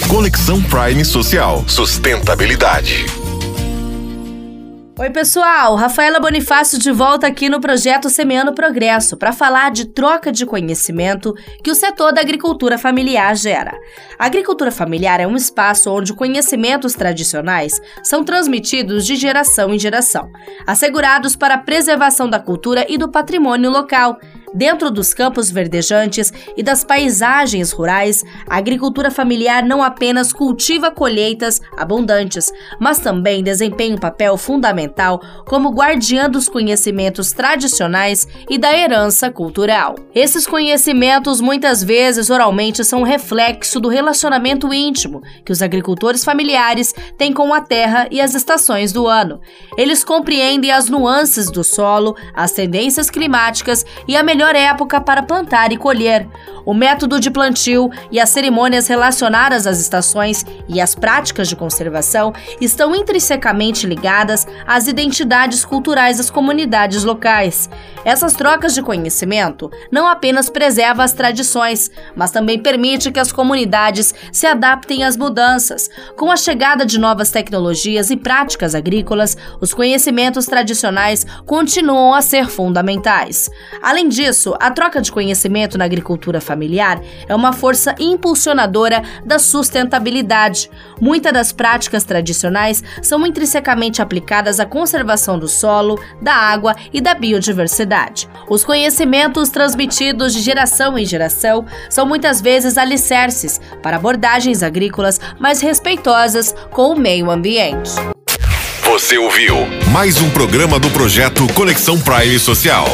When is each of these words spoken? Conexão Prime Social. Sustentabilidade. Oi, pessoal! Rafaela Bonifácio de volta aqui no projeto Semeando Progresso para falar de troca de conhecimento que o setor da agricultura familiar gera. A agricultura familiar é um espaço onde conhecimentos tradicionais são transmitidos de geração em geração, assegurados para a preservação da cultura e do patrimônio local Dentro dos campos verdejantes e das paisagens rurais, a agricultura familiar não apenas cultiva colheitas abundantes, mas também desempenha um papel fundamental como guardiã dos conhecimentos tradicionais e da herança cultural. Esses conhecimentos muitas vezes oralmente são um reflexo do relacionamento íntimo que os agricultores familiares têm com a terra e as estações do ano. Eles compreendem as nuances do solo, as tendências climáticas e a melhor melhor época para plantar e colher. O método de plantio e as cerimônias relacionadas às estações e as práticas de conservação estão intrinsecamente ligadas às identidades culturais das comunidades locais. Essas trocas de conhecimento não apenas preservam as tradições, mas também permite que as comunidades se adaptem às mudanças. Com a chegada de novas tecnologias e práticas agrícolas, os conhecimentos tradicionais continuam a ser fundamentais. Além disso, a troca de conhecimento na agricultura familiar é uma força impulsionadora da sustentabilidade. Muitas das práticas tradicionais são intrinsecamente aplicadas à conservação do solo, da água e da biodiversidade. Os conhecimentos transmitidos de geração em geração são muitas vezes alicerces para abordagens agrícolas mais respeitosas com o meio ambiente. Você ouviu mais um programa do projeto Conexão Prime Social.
Conexão 0.00 0.62
Prime 0.62 1.04
Social. 1.04 1.64
Sustentabilidade. 1.68 3.04
Oi, 4.98 5.10
pessoal! 5.10 5.74
Rafaela 5.74 6.20
Bonifácio 6.20 6.78
de 6.78 6.92
volta 6.92 7.26
aqui 7.26 7.48
no 7.48 7.60
projeto 7.60 8.08
Semeando 8.08 8.54
Progresso 8.54 9.16
para 9.16 9.32
falar 9.32 9.70
de 9.70 9.86
troca 9.86 10.30
de 10.30 10.46
conhecimento 10.46 11.34
que 11.62 11.70
o 11.70 11.74
setor 11.74 12.12
da 12.12 12.20
agricultura 12.20 12.78
familiar 12.78 13.34
gera. 13.34 13.76
A 14.18 14.26
agricultura 14.26 14.70
familiar 14.70 15.18
é 15.18 15.26
um 15.26 15.34
espaço 15.34 15.90
onde 15.90 16.14
conhecimentos 16.14 16.94
tradicionais 16.94 17.80
são 18.02 18.22
transmitidos 18.22 19.04
de 19.04 19.16
geração 19.16 19.74
em 19.74 19.78
geração, 19.78 20.30
assegurados 20.66 21.34
para 21.36 21.54
a 21.54 21.58
preservação 21.58 22.28
da 22.28 22.38
cultura 22.38 22.86
e 22.88 22.96
do 22.96 23.10
patrimônio 23.10 23.70
local 23.70 24.18
Dentro 24.54 24.90
dos 24.90 25.14
campos 25.14 25.50
verdejantes 25.50 26.32
e 26.56 26.62
das 26.62 26.84
paisagens 26.84 27.72
rurais, 27.72 28.22
a 28.46 28.58
agricultura 28.58 29.10
familiar 29.10 29.62
não 29.62 29.82
apenas 29.82 30.32
cultiva 30.32 30.90
colheitas 30.90 31.60
abundantes, 31.76 32.52
mas 32.78 32.98
também 32.98 33.42
desempenha 33.42 33.94
um 33.94 33.98
papel 33.98 34.36
fundamental 34.36 35.20
como 35.46 35.70
guardiã 35.70 36.28
dos 36.28 36.48
conhecimentos 36.48 37.32
tradicionais 37.32 38.26
e 38.50 38.58
da 38.58 38.76
herança 38.76 39.30
cultural. 39.30 39.94
Esses 40.14 40.46
conhecimentos 40.46 41.40
muitas 41.40 41.82
vezes 41.82 42.28
oralmente 42.28 42.84
são 42.84 43.00
um 43.00 43.04
reflexo 43.04 43.80
do 43.80 43.88
relacionamento 43.88 44.72
íntimo 44.72 45.22
que 45.44 45.52
os 45.52 45.62
agricultores 45.62 46.24
familiares 46.24 46.94
têm 47.16 47.32
com 47.32 47.54
a 47.54 47.60
terra 47.60 48.06
e 48.10 48.20
as 48.20 48.34
estações 48.34 48.92
do 48.92 49.06
ano. 49.06 49.40
Eles 49.78 50.04
compreendem 50.04 50.70
as 50.70 50.90
nuances 50.90 51.50
do 51.50 51.64
solo, 51.64 52.14
as 52.34 52.52
tendências 52.52 53.08
climáticas 53.08 53.84
e 54.06 54.14
a 54.16 54.22
melhor 54.22 54.41
melhor 54.42 54.56
época 54.56 55.00
para 55.00 55.22
plantar 55.22 55.70
e 55.72 55.76
colher. 55.76 56.26
O 56.64 56.72
método 56.72 57.18
de 57.18 57.30
plantio 57.30 57.90
e 58.10 58.20
as 58.20 58.28
cerimônias 58.28 58.86
relacionadas 58.86 59.66
às 59.66 59.80
estações 59.80 60.44
e 60.68 60.80
as 60.80 60.94
práticas 60.94 61.48
de 61.48 61.56
conservação 61.56 62.32
estão 62.60 62.94
intrinsecamente 62.94 63.86
ligadas 63.86 64.46
às 64.66 64.86
identidades 64.86 65.64
culturais 65.64 66.18
das 66.18 66.30
comunidades 66.30 67.02
locais. 67.02 67.68
Essas 68.04 68.34
trocas 68.34 68.74
de 68.74 68.82
conhecimento 68.82 69.70
não 69.90 70.06
apenas 70.06 70.48
preservam 70.48 71.04
as 71.04 71.12
tradições, 71.12 71.90
mas 72.14 72.30
também 72.30 72.58
permite 72.58 73.10
que 73.10 73.20
as 73.20 73.32
comunidades 73.32 74.14
se 74.32 74.46
adaptem 74.46 75.04
às 75.04 75.16
mudanças. 75.16 75.90
Com 76.16 76.30
a 76.30 76.36
chegada 76.36 76.86
de 76.86 76.98
novas 76.98 77.30
tecnologias 77.30 78.10
e 78.10 78.16
práticas 78.16 78.74
agrícolas, 78.74 79.36
os 79.60 79.74
conhecimentos 79.74 80.46
tradicionais 80.46 81.26
continuam 81.44 82.14
a 82.14 82.22
ser 82.22 82.48
fundamentais. 82.48 83.50
Além 83.82 84.08
disso, 84.08 84.54
a 84.60 84.70
troca 84.70 85.00
de 85.00 85.10
conhecimento 85.10 85.76
na 85.76 85.84
agricultura 85.84 86.40
familiar 86.40 86.51
é 87.28 87.34
uma 87.34 87.52
força 87.52 87.94
impulsionadora 87.98 89.02
da 89.24 89.38
sustentabilidade. 89.38 90.70
Muitas 91.00 91.32
das 91.32 91.52
práticas 91.52 92.04
tradicionais 92.04 92.82
são 93.02 93.26
intrinsecamente 93.26 94.02
aplicadas 94.02 94.60
à 94.60 94.66
conservação 94.66 95.38
do 95.38 95.48
solo, 95.48 96.00
da 96.20 96.34
água 96.34 96.74
e 96.92 97.00
da 97.00 97.14
biodiversidade. 97.14 98.28
Os 98.48 98.64
conhecimentos 98.64 99.50
transmitidos 99.50 100.32
de 100.32 100.40
geração 100.40 100.98
em 100.98 101.04
geração 101.04 101.64
são 101.88 102.06
muitas 102.06 102.40
vezes 102.40 102.76
alicerces 102.76 103.60
para 103.82 103.96
abordagens 103.96 104.62
agrícolas 104.62 105.20
mais 105.38 105.60
respeitosas 105.60 106.54
com 106.70 106.92
o 106.92 106.98
meio 106.98 107.30
ambiente. 107.30 107.90
Você 108.84 109.16
ouviu 109.16 109.56
mais 109.90 110.20
um 110.20 110.28
programa 110.30 110.78
do 110.78 110.90
projeto 110.90 111.46
Conexão 111.54 111.98
Prime 111.98 112.38
Social. 112.38 112.86